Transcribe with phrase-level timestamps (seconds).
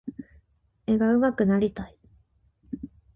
[0.87, 1.95] 絵が上手くなりたい。